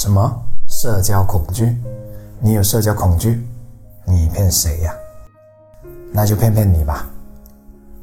[0.00, 0.34] 什么
[0.66, 1.76] 社交恐惧？
[2.38, 3.46] 你有社交恐惧？
[4.06, 4.94] 你骗谁呀？
[6.10, 7.06] 那就骗骗你吧。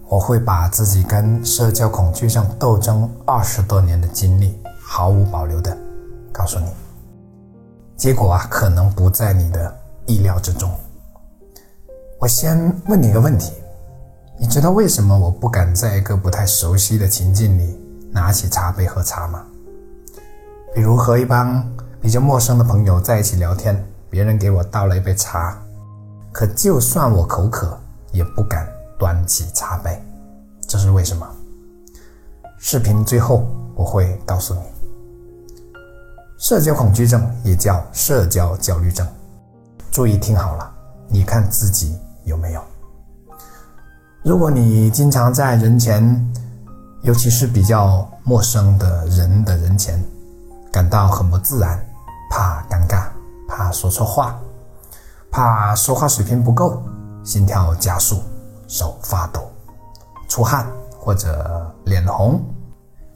[0.07, 5.75] 我会把自己跟社交恐惧症斗争二十多年的经历毫无保留的
[6.31, 6.67] 告诉你。
[7.95, 9.75] 结果啊，可能不在你的
[10.05, 10.69] 意料之中。
[12.19, 13.53] 我先问你一个问题：
[14.37, 17.75] 你知道为什么我不敢在一个不太熟悉的情境里
[18.11, 19.43] 拿起茶杯喝茶吗？
[20.75, 21.67] 比如和一帮
[22.07, 25.61] 比较陌生的朋友在一起聊天，别人给我倒了一杯茶，
[26.31, 27.77] 可就算我口渴，
[28.13, 28.65] 也不敢
[28.97, 30.01] 端起茶杯，
[30.69, 31.27] 这是为什么？
[32.59, 34.61] 视频最后我会告诉你。
[36.37, 39.05] 社交恐惧症也叫社交焦虑症，
[39.91, 40.71] 注意听好了，
[41.09, 42.61] 你看自己有没有？
[44.23, 46.33] 如果你经常在人前，
[47.01, 50.01] 尤其是比较陌生的人的人前，
[50.71, 51.77] 感到很不自然，
[52.29, 53.07] 怕尴尬，
[53.47, 54.39] 怕说错话，
[55.31, 56.81] 怕说话水平不够，
[57.23, 58.21] 心跳加速，
[58.67, 59.51] 手发抖，
[60.27, 60.67] 出汗
[60.99, 62.43] 或者脸红，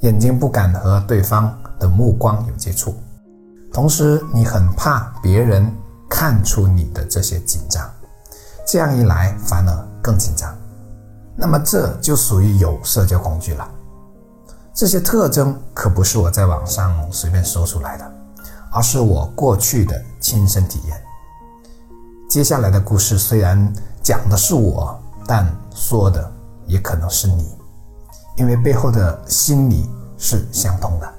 [0.02, 2.96] 眼睛不敢和对方的目光有接触。
[3.74, 5.72] 同时，你很怕别人
[6.10, 7.90] 看出你的这些紧张，
[8.68, 10.54] 这样一来反而更紧张。
[11.36, 13.68] 那么这就属于有社交恐惧了。
[14.74, 18.12] 这些特征可不是我在网上随便说出来的，
[18.72, 21.02] 而是我过去的亲身体验。
[22.30, 26.32] 接下来的故事虽然讲的是我，但说的
[26.66, 27.52] 也可能是你，
[28.38, 31.14] 因为背后的心理是相通的。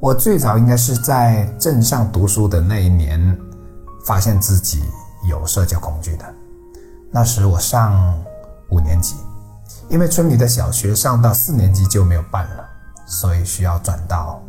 [0.00, 3.38] 我最早应该是在镇上读书的那一年，
[4.04, 4.82] 发现自己
[5.28, 6.24] 有社交恐惧的。
[7.10, 8.14] 那时我上
[8.70, 9.14] 五年级，
[9.88, 12.64] 因为村里的小学上到四年级就没有办了，
[13.06, 14.42] 所以需要转到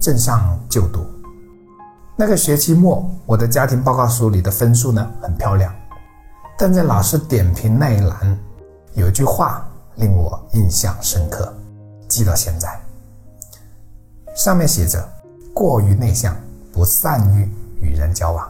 [0.00, 1.04] 镇上就读。
[2.20, 5.74] 那个学期末，我的家庭报告书里的分数呢很漂亮，
[6.58, 8.38] 但在老师点评那一栏，
[8.92, 11.50] 有一句话令我印象深刻，
[12.08, 12.78] 记到现在。
[14.36, 15.02] 上面写着
[15.54, 16.36] ：“过于内向，
[16.74, 17.48] 不善于
[17.80, 18.46] 与人交往，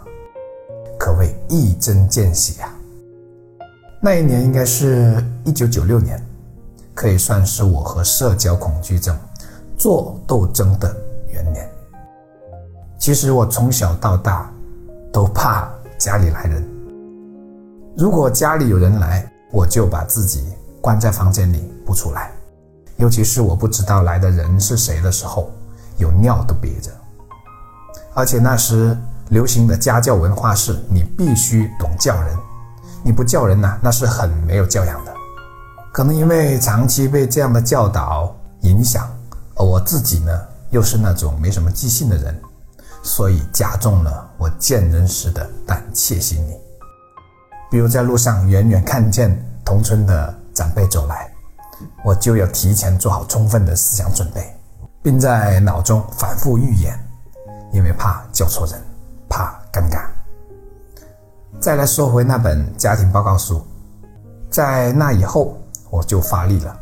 [0.99, 2.75] 可谓一针见血啊。”
[4.03, 6.21] 那一年应该是一九九六年，
[6.93, 9.17] 可以算是我和社交恐惧症
[9.79, 10.93] 做斗争的
[11.29, 11.70] 元年。
[13.11, 14.49] 其实我从小到大
[15.13, 16.65] 都怕家里来人，
[17.97, 20.45] 如果家里有人来，我就把自己
[20.81, 22.31] 关在房间里不出来，
[22.99, 25.51] 尤其是我不知道来的人是谁的时候。
[25.99, 26.93] 有尿都憋着，
[28.15, 28.97] 而且那时
[29.31, 32.37] 流行的家教文化是你必须懂叫人，
[33.03, 35.13] 你不叫人呢，那是很没有教养的。
[35.91, 39.05] 可能因为长期被这样的教导影响，
[39.57, 40.31] 而我自己呢
[40.71, 42.41] 又是那种没什么记性的人，
[43.03, 46.55] 所以加重了我见人时的胆怯心理。
[47.71, 51.31] 比如在路上远远看见同村的长辈走来，
[52.05, 54.55] 我就要提前做好充分的思想准备。
[55.03, 56.95] 并在脑中反复预演，
[57.73, 58.79] 因为怕叫错人，
[59.31, 60.03] 怕尴尬。
[61.59, 63.67] 再来说回那本家庭报告书，
[64.51, 65.57] 在那以后
[65.89, 66.79] 我就发力了。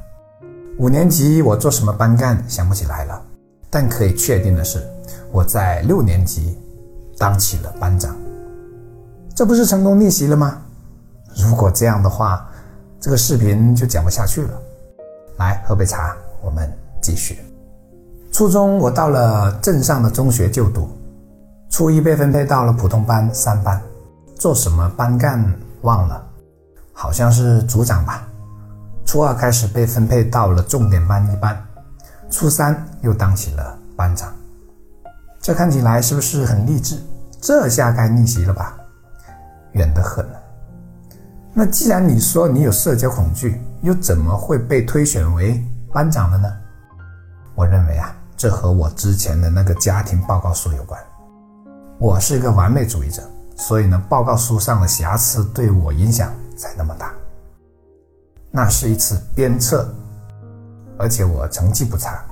[0.79, 3.23] 五年级我做什么班干想不起来了，
[3.71, 4.85] 但可以确定的是，
[5.33, 6.59] 我在六年级
[7.17, 8.17] 当起了班长。
[9.35, 10.59] 这不是成功逆袭了吗？
[11.37, 12.49] 如果这样的话，
[12.99, 14.51] 这个视频就讲不下去了。
[15.37, 16.69] 来喝杯茶，我们
[17.01, 17.39] 继续。
[18.33, 20.89] 初中我到了镇上的中学就读，
[21.71, 23.81] 初一被分配到了普通班三班，
[24.35, 25.45] 做什么班干
[25.83, 26.27] 忘了，
[26.93, 28.27] 好像是组长吧。
[29.05, 31.57] 初二开始被分配到了重点班一班，
[32.29, 34.33] 初三又当起了班长。
[35.41, 36.97] 这看起来是不是很励志？
[37.41, 38.77] 这下该逆袭了吧？
[39.73, 40.27] 远得很。
[41.55, 46.49] 那既然你说你有社交恐惧，又怎么会被推选为班长的呢？
[47.55, 48.15] 我认为啊。
[48.41, 51.01] 这和我之前的那个家庭报告书有关。
[51.99, 53.21] 我是一个完美主义者，
[53.57, 57.13] 所以呢，报告书上的瑕疵对我影响才那么大。
[58.53, 59.93] 那是一次鞭策，
[60.97, 62.25] 而且我成绩不差，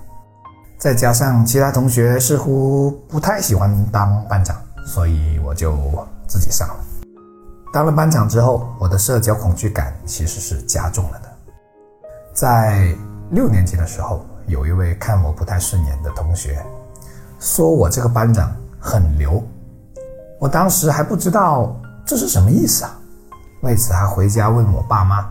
[0.79, 5.77] 再加上其他同学似乎不太喜欢当班长，所以我就
[6.27, 6.77] 自己上了。
[7.73, 11.29] 当了班长之后，我的社交恐惧感其实是加重了的。
[12.33, 12.95] 在
[13.31, 14.25] 六年级的时候。
[14.49, 16.65] 有一位看我不太顺眼的同学，
[17.41, 19.43] 说我这个班长很牛，
[20.39, 21.75] 我当时还不知道
[22.05, 22.97] 这是什么意思啊，
[23.63, 25.29] 为此还回家问我爸妈，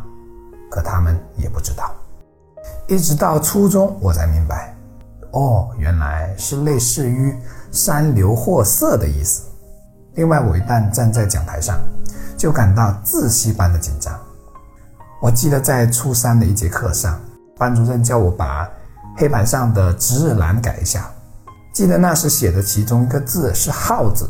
[0.69, 1.95] 可他们也不知道。
[2.89, 4.74] 一直到初中我才明白，
[5.35, 7.35] 哦，原来是类似于
[7.69, 9.43] 三流货色的意思。
[10.13, 11.77] 另外，我一旦站在讲台上，
[12.37, 14.17] 就感到窒息般的紧张。
[15.21, 17.19] 我记得在初三的一节课上，
[17.57, 18.69] 班主任叫我把
[19.17, 21.05] 黑板上的值日栏改一下。
[21.73, 24.29] 记得那时写的其中一个字是“号”字，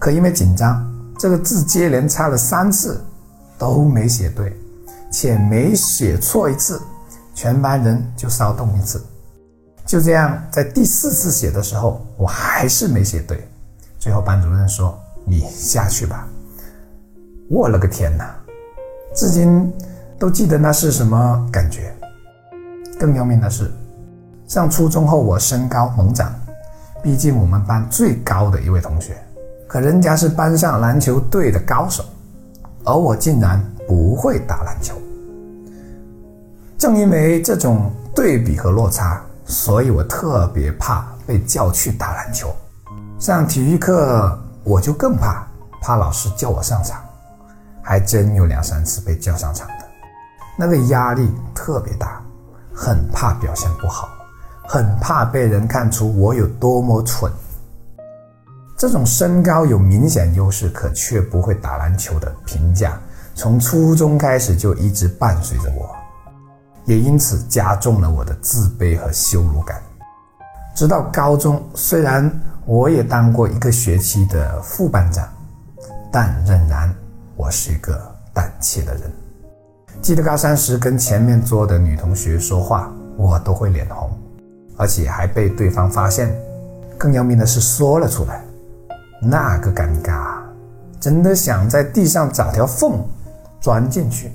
[0.00, 0.84] 可因为紧张，
[1.16, 3.00] 这个字接连擦了三次
[3.56, 4.52] 都没写对，
[5.12, 6.82] 且每写错一次，
[7.36, 9.00] 全班人就骚动一次。
[9.84, 13.46] 就这样，在第四次写的时候，我还是没写对。
[13.98, 16.26] 最后班主任说：“你下去吧。”
[17.50, 18.34] 我了个天哪！
[19.14, 19.70] 至今
[20.18, 21.94] 都记得那是什么感觉。
[22.98, 23.70] 更要命的是，
[24.46, 26.32] 上初中后我身高猛长，
[27.02, 29.16] 毕竟我们班最高的一位同学，
[29.66, 32.04] 可人家是班上篮球队的高手，
[32.84, 34.94] 而我竟然不会打篮球。
[36.78, 39.22] 正因为这种对比和落差，
[39.52, 42.50] 所以我特别怕被叫去打篮球。
[43.18, 45.46] 上体育课我就更怕，
[45.82, 46.98] 怕老师叫我上场。
[47.82, 49.84] 还真有两三次被叫上场的，
[50.56, 52.22] 那个压力特别大，
[52.72, 54.08] 很怕表现不好，
[54.66, 57.30] 很怕被人看出我有多么蠢。
[58.78, 62.98] 这种身高有明显优势，可却不会打篮球的评价，
[63.34, 65.94] 从初中开始就一直伴随着我，
[66.84, 69.80] 也因此加重了我的自卑和羞辱感。
[70.74, 72.30] 直到高中，虽然
[72.64, 75.28] 我也当过一个学期的副班长，
[76.10, 76.92] 但仍然。
[77.34, 78.00] 我是一个
[78.32, 79.10] 胆怯的人，
[80.00, 84.10] 记得高三时跟前面桌的女同学说话，我都会脸红，
[84.76, 86.32] 而且还被对方发现。
[86.98, 88.44] 更要命的是说了出来，
[89.20, 90.36] 那个尴尬，
[91.00, 93.02] 真的想在地上找条缝
[93.60, 94.30] 钻进去。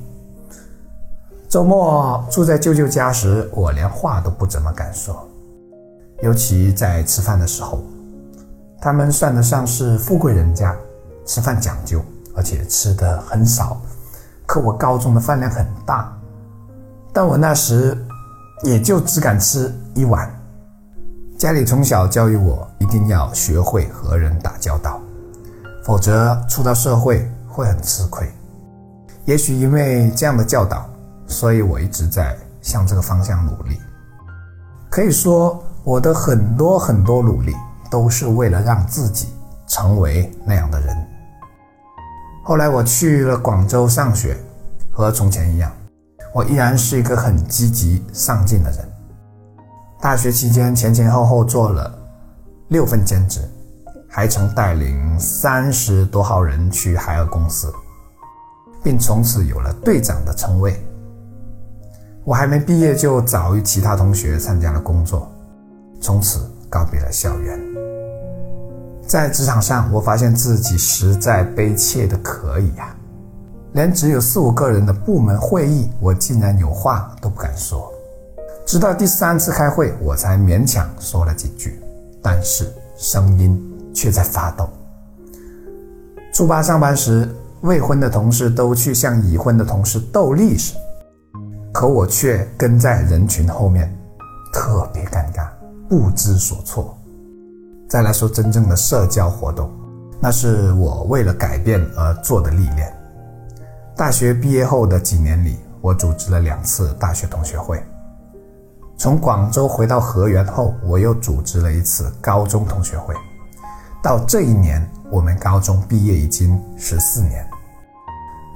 [1.50, 5.28] 周末住在舅舅家时，我连话都不怎么敢说，
[6.22, 7.82] 尤其在吃饭的时候，
[8.82, 10.76] 他们算得上是富贵人家，
[11.26, 12.02] 吃饭讲究。
[12.36, 13.82] 而且吃的很少，
[14.46, 16.16] 可我高中的饭量很大，
[17.12, 17.98] 但我那时
[18.62, 20.32] 也就只敢吃一碗。
[21.36, 25.02] 家里从小教育我一定要学会和人打交道，
[25.84, 28.32] 否则出到社会会很吃亏。
[29.26, 30.88] 也许因为这样的教导，
[31.28, 33.78] 所以我一直在向这个方向努力。
[34.90, 37.54] 可以说，我的很多很多努力
[37.92, 39.28] 都是为了让自己
[39.68, 40.98] 成为那样的人。
[42.44, 44.38] 后来我去了广州上学，
[44.92, 45.72] 和从前一样，
[46.34, 48.90] 我依然是一个很积极上进的人。
[50.00, 51.94] 大学期间前前后后做了
[52.70, 53.42] 六份兼职，
[54.10, 57.74] 还曾带领三十多号人去海尔公司，
[58.82, 60.82] 并从此有了队长的称谓。
[62.28, 65.32] 我还没毕业就早于其他同学参加了工作，
[66.02, 67.58] 从此告别了校园。
[69.08, 72.94] 在职场上，我发现自己实在悲切的可以呀，
[73.72, 77.90] 连只有四五个人的部门会议，我竟然有话都不敢说。
[78.66, 81.80] 直到第三次开会，我才勉强说了几句，
[82.22, 83.58] 但是声音
[83.94, 84.70] 却在发抖。
[86.34, 90.76] 初八上班时，未婚的同事都去向已婚的同事斗力时，
[91.78, 93.96] 可我却跟在人群后面，
[94.52, 95.48] 特别尴尬，
[95.88, 96.98] 不知所措。
[97.88, 99.70] 再来说真正的社交活动，
[100.20, 102.92] 那是我为了改变而做的历练。
[103.96, 107.80] 大学毕业后的几年里，我组织了两次大学同学会。
[108.98, 113.14] 从广州回到河源后，我又组织了一次高中同学会。
[114.02, 117.48] 到这一年，我们高中毕业已经十四年。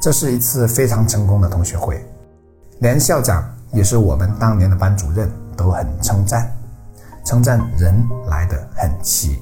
[0.02, 2.04] 这是一次非常成功的同学会，
[2.82, 6.52] 连校长也是我们当年的班主任都很称赞。
[7.24, 7.96] 称赞人
[8.28, 9.40] 来得很齐，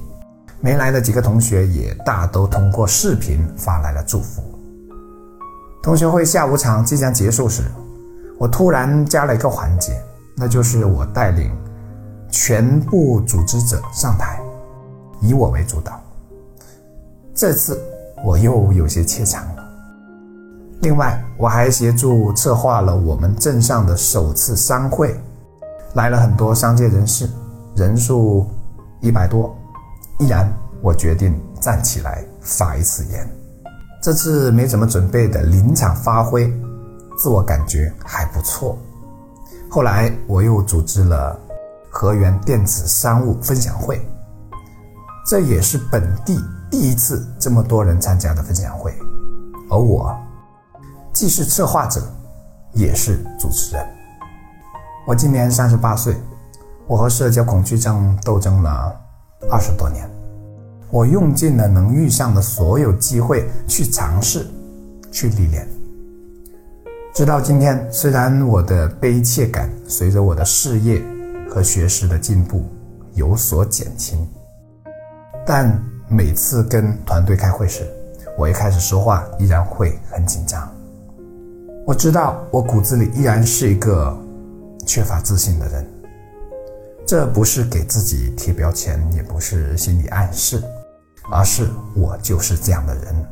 [0.60, 4.42] 没来的几个同学也大都通过视频发来了祝福。
[5.82, 7.62] 同学会下午场即将结束时，
[8.38, 9.98] 我突然加了一个环节，
[10.36, 11.50] 那就是我带领
[12.30, 14.38] 全部组织者上台，
[15.22, 15.98] 以我为主导。
[17.34, 17.82] 这次
[18.22, 19.59] 我又有些怯场了。
[20.82, 25.14] 另外，我还协助策划了我们镇上的首次商会，
[25.94, 27.28] 来了很多商界人士。
[27.76, 28.46] 人数
[29.00, 29.56] 一百多，
[30.18, 30.50] 依然
[30.82, 33.28] 我决定站起来发一次言。
[34.02, 36.52] 这次没怎么准备的临场发挥，
[37.18, 38.76] 自我感觉还不错。
[39.70, 41.38] 后来我又组织了
[41.90, 44.00] 河源电子商务分享会，
[45.26, 48.92] 这也是本地第一次这么多人参加的分享会，
[49.70, 50.14] 而我
[51.20, 52.00] 既是策划者，
[52.72, 53.86] 也是主持人。
[55.06, 56.16] 我今年三十八岁。
[56.86, 58.98] 我和社交恐惧症斗争了
[59.50, 60.08] 二十多年，
[60.88, 64.46] 我用尽了能遇上的所有机会去尝试，
[65.12, 65.68] 去历练。
[67.12, 71.02] 直到今天，虽然我的悲切感随着我的事业
[71.50, 72.64] 和学识的进步
[73.12, 74.26] 有所减轻，
[75.44, 75.70] 但
[76.08, 77.86] 每次跟团队开会时，
[78.38, 80.66] 我一开始说话依然会很紧张。
[81.86, 84.16] 我知道我骨子里依然是一个
[84.86, 85.86] 缺乏自信的人，
[87.06, 90.62] 这不是给自己贴标签，也不是心理暗示，
[91.30, 93.26] 而是我就是这样的人。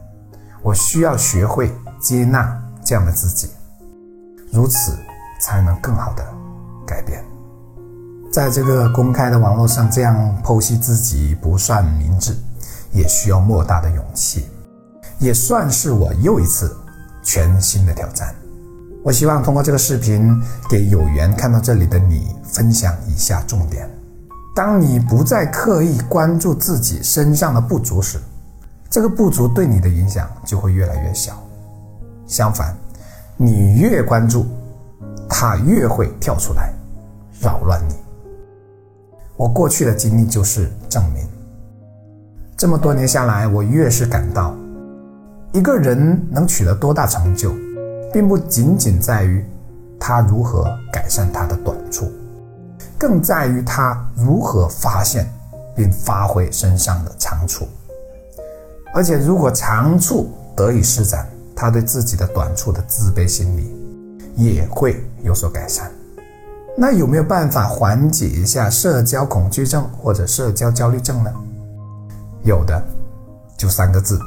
[0.62, 3.50] 我需要学会接纳这样的自己，
[4.50, 4.92] 如此
[5.40, 6.26] 才能更好的
[6.86, 7.22] 改变。
[8.32, 12.34] 在这个公开的网络上这样剖析自己，不算明智，
[12.92, 14.46] 也需要莫大的勇气，
[15.18, 16.76] 也算是我又一次
[17.28, 18.34] 全新的挑战。
[19.04, 20.34] 我希望通过这个视频，
[20.66, 23.86] 给有缘看到这里的你分享以下重点：
[24.56, 28.18] 当你不再刻意关注自己身上的不足时，
[28.88, 31.34] 这个不足对你的影响就会越来越小；
[32.26, 32.74] 相反，
[33.36, 34.46] 你越关注，
[35.28, 36.72] 它越会跳出来，
[37.42, 37.94] 扰乱你。
[39.36, 41.28] 我过去的经历就是证明。
[42.56, 44.56] 这么多年下来，我越是感到，
[45.52, 47.54] 一个人能取得多大成就。
[48.10, 49.44] 并不仅仅在于
[50.00, 52.10] 他如何改善他的短处，
[52.96, 55.30] 更在于他如何发现
[55.76, 57.68] 并发挥身上的长处。
[58.94, 63.76] 而且，如果长处得以施展，他对自己的短处的自卑心理
[64.36, 65.90] 也会有所改善。
[66.76, 71.30] 那有没有办法缓解一下社交恐惧症或者社交焦虑症呢？
[72.42, 72.82] 有的，
[73.58, 74.18] 就三个字：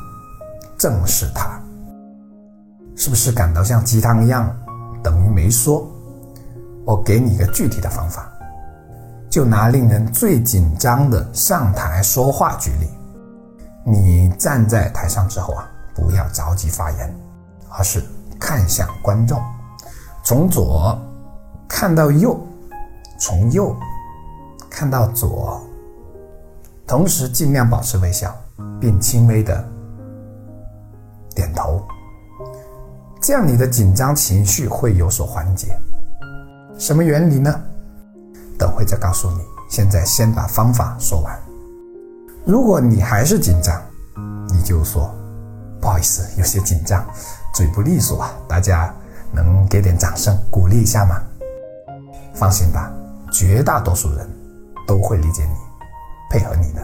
[0.81, 1.61] 正视它。
[2.95, 4.51] 是不是感到像鸡汤一样，
[5.03, 5.87] 等于没说？
[6.83, 8.27] 我给你一个具体的方法，
[9.29, 12.87] 就拿令人最紧张的上台说话举例。
[13.85, 17.15] 你站在台上之后啊，不要着急发言，
[17.69, 18.03] 而是
[18.39, 19.39] 看向观众，
[20.23, 20.99] 从左
[21.67, 22.39] 看到右，
[23.19, 23.75] 从右
[24.67, 25.61] 看到左，
[26.87, 28.35] 同时尽量保持微笑，
[28.79, 29.63] 并轻微的
[31.35, 31.81] 点头。
[33.21, 35.77] 这样你的紧张情绪会有所缓解。
[36.77, 37.61] 什么原理呢？
[38.57, 39.37] 等会再告诉你。
[39.69, 41.39] 现在先把方法说完。
[42.43, 43.81] 如果你还是紧张，
[44.49, 45.09] 你就说
[45.79, 47.05] 不好意思，有些紧张，
[47.53, 48.33] 嘴不利索啊。
[48.47, 48.93] 大家
[49.31, 51.21] 能给点掌声鼓励一下吗？
[52.33, 52.91] 放心吧，
[53.31, 54.27] 绝大多数人
[54.87, 55.55] 都会理解你，
[56.29, 56.81] 配合你的。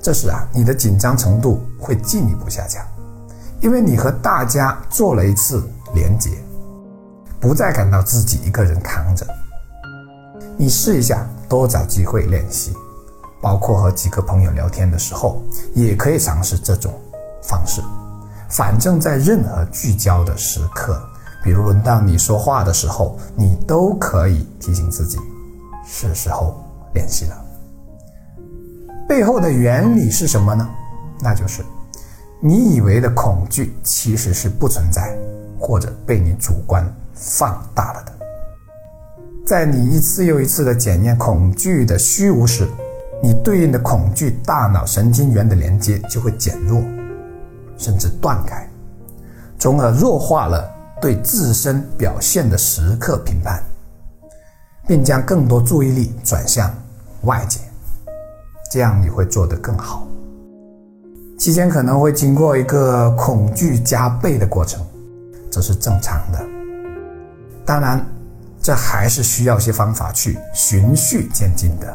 [0.00, 2.84] 这时啊，你的紧张程度会进一步下降。
[3.64, 6.32] 因为你和大家做了一次连接，
[7.40, 9.26] 不再感到自己一个人扛着。
[10.54, 12.74] 你试一下，多找机会练习，
[13.40, 15.42] 包括和几个朋友聊天的时候，
[15.72, 16.92] 也可以尝试这种
[17.42, 17.80] 方式。
[18.50, 21.02] 反正，在任何聚焦的时刻，
[21.42, 25.18] 比如轮到你说话的时候，你都可以提醒自己，
[25.86, 27.44] 是时候练习了。
[29.08, 30.68] 背后的原理是什么呢？
[31.22, 31.64] 那就是。
[32.46, 35.16] 你以为的恐惧其实是不存在，
[35.58, 38.12] 或者被你主观放大了的。
[39.46, 42.68] 在你一次又一次的检验恐惧的虚无时，
[43.22, 46.82] 你对应的恐惧大脑神经元的连接就会减弱，
[47.78, 48.68] 甚至断开，
[49.58, 50.70] 从而弱化了
[51.00, 53.62] 对自身表现的时刻评判，
[54.86, 56.70] 并将更多注意力转向
[57.22, 57.60] 外界，
[58.70, 60.06] 这样你会做得更好。
[61.44, 64.82] 期间可能会经过一个恐惧加倍的过程，
[65.50, 66.42] 这是正常的。
[67.66, 68.02] 当然，
[68.62, 71.94] 这还是需要一些方法去循序渐进的。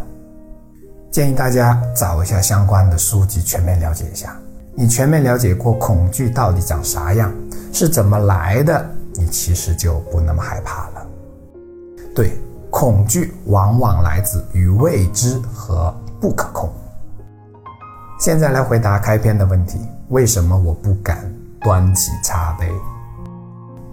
[1.10, 4.38] 建议大家找一下相关的书籍，全面了解一下。
[4.75, 7.34] 你全面了解过恐惧到底长啥样，
[7.74, 11.08] 是怎么来的，你其实就不那么害怕了。
[12.13, 12.38] 对，
[12.70, 15.91] 恐惧往往来自于未知和
[16.22, 16.72] 不可控。
[18.20, 22.70] 现在来回答开篇的问题：为什么我不敢端起茶杯？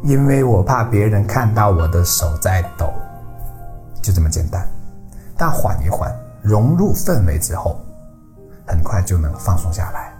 [0.02, 2.92] 因为我怕别人看到我的手在抖，
[4.02, 4.68] 就这么简单。
[5.38, 7.80] 但缓一缓，融入氛围之后，
[8.66, 10.12] 很快就能放松下来。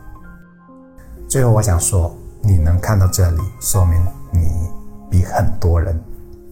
[1.29, 4.71] 最后，我想说，你能看到这里，说明你
[5.11, 6.01] 比很多人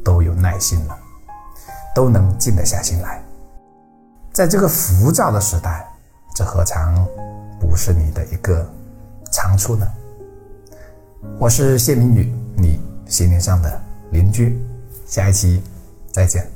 [0.04, 0.98] 都有耐心了，
[1.94, 3.22] 都能静得下心来。
[4.32, 5.86] 在这个浮躁的时代，
[6.34, 6.92] 这何尝？
[7.74, 8.64] 不是你的一个
[9.32, 9.84] 长处呢。
[11.40, 12.78] 我是谢明宇，你
[13.08, 14.56] 心灵上的邻居。
[15.08, 15.60] 下一期
[16.12, 16.53] 再见。